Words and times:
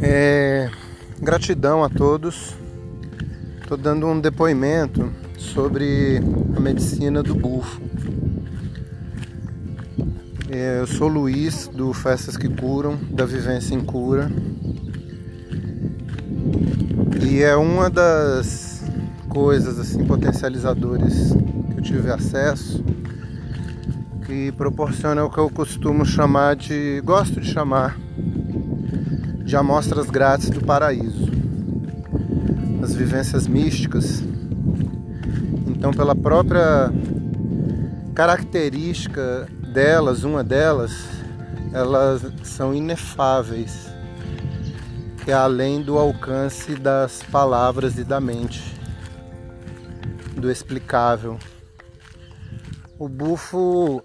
É, 0.00 0.70
gratidão 1.20 1.82
a 1.82 1.88
todos. 1.88 2.54
Estou 3.62 3.76
dando 3.76 4.06
um 4.06 4.20
depoimento 4.20 5.10
sobre 5.38 6.20
a 6.56 6.60
medicina 6.60 7.22
do 7.22 7.34
bufo. 7.34 7.80
É, 10.50 10.80
eu 10.80 10.86
sou 10.86 11.08
Luiz 11.08 11.68
do 11.68 11.92
Festas 11.92 12.36
que 12.36 12.48
Curam, 12.48 12.98
da 13.10 13.24
Vivência 13.24 13.74
em 13.74 13.80
Cura. 13.80 14.30
E 17.28 17.42
é 17.42 17.56
uma 17.56 17.90
das 17.90 18.84
coisas 19.28 19.78
assim 19.78 20.04
potencializadores 20.04 21.32
que 21.72 21.78
eu 21.78 21.82
tive 21.82 22.10
acesso 22.10 22.84
que 24.26 24.50
proporciona 24.52 25.24
o 25.24 25.30
que 25.30 25.38
eu 25.38 25.48
costumo 25.48 26.04
chamar 26.04 26.56
de, 26.56 27.00
gosto 27.04 27.40
de 27.40 27.48
chamar 27.48 27.96
de 29.46 29.56
amostras 29.56 30.10
grátis 30.10 30.50
do 30.50 30.60
paraíso, 30.60 31.30
as 32.82 32.92
vivências 32.96 33.46
místicas. 33.46 34.20
Então, 35.68 35.92
pela 35.92 36.16
própria 36.16 36.92
característica 38.12 39.46
delas, 39.72 40.24
uma 40.24 40.42
delas, 40.42 40.92
elas 41.72 42.26
são 42.42 42.74
inefáveis, 42.74 43.88
que 45.24 45.30
é 45.30 45.34
além 45.34 45.80
do 45.80 45.96
alcance 45.96 46.74
das 46.74 47.22
palavras 47.30 47.96
e 47.98 48.02
da 48.02 48.20
mente, 48.20 48.74
do 50.34 50.50
explicável. 50.50 51.38
O 52.98 53.08
bufo 53.08 54.02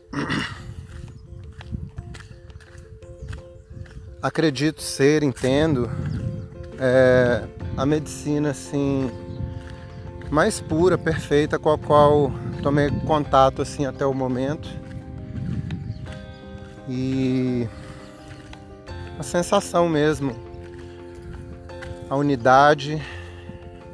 acredito 4.22 4.82
ser, 4.82 5.24
entendo, 5.24 5.90
é 6.80 7.44
a 7.76 7.86
medicina 7.86 8.52
assim 8.52 9.10
mais 10.30 10.62
pura, 10.62 10.98
perfeita 10.98 11.60
com 11.60 11.72
a 11.72 11.78
qual 11.78 12.32
tomei 12.62 12.90
contato 13.06 13.62
assim 13.62 13.86
até 13.86 14.06
o 14.06 14.14
momento. 14.14 14.70
E 16.88 17.68
a 19.18 19.24
sensação 19.24 19.90
mesmo, 19.90 20.36
a 22.10 22.16
unidade, 22.16 23.02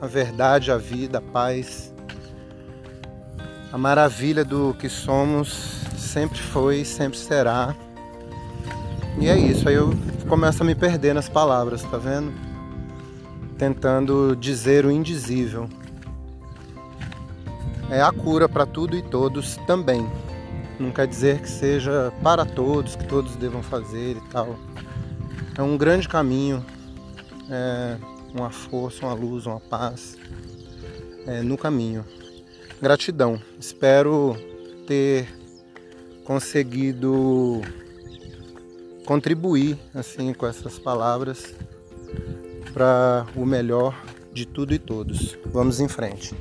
a 0.01 0.07
verdade, 0.07 0.71
a 0.71 0.77
vida, 0.77 1.19
a 1.19 1.21
paz, 1.21 1.93
a 3.71 3.77
maravilha 3.77 4.43
do 4.43 4.73
que 4.73 4.89
somos 4.89 5.81
sempre 5.97 6.39
foi, 6.39 6.85
sempre 6.85 7.17
será. 7.17 7.75
E 9.19 9.27
é 9.27 9.37
isso, 9.37 9.67
aí 9.67 9.75
eu 9.75 9.91
começo 10.27 10.61
a 10.61 10.65
me 10.65 10.75
perder 10.75 11.15
nas 11.15 11.29
palavras, 11.29 11.81
tá 11.83 11.97
vendo? 11.97 12.33
Tentando 13.57 14.35
dizer 14.35 14.85
o 14.85 14.91
indizível. 14.91 15.69
É 17.89 18.01
a 18.01 18.11
cura 18.11 18.49
para 18.49 18.65
tudo 18.65 18.97
e 18.97 19.01
todos 19.01 19.55
também. 19.65 20.05
Não 20.77 20.91
quer 20.91 21.07
dizer 21.07 21.39
que 21.39 21.49
seja 21.49 22.11
para 22.21 22.45
todos, 22.45 22.97
que 22.97 23.07
todos 23.07 23.37
devam 23.37 23.63
fazer 23.63 24.17
e 24.17 24.21
tal. 24.29 24.57
É 25.57 25.61
um 25.61 25.77
grande 25.77 26.09
caminho, 26.09 26.63
é 27.49 27.97
uma 28.33 28.49
força, 28.49 29.05
uma 29.05 29.13
luz, 29.13 29.45
uma 29.45 29.61
paz 29.61 30.17
é, 31.25 31.41
no 31.41 31.57
caminho. 31.57 32.05
Gratidão. 32.81 33.41
Espero 33.57 34.35
ter 34.85 35.25
conseguido 36.25 37.61
contribuir 39.07 39.79
assim 39.95 40.33
com 40.33 40.45
essas 40.45 40.77
palavras 40.77 41.55
para 42.73 43.25
o 43.37 43.45
melhor 43.45 43.97
de 44.33 44.45
tudo 44.45 44.73
e 44.73 44.77
todos. 44.77 45.37
Vamos 45.45 45.79
em 45.79 45.87
frente. 45.87 46.35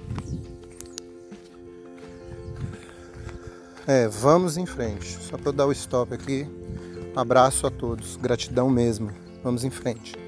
É, 3.86 4.08
vamos 4.08 4.56
em 4.56 4.66
frente. 4.66 5.06
Só 5.06 5.38
para 5.38 5.50
eu 5.50 5.52
dar 5.52 5.66
o 5.66 5.72
stop 5.72 6.12
aqui. 6.12 6.44
Abraço 7.14 7.68
a 7.68 7.70
todos. 7.70 8.16
Gratidão 8.16 8.68
mesmo. 8.68 9.12
Vamos 9.44 9.62
em 9.62 9.70
frente. 9.70 10.25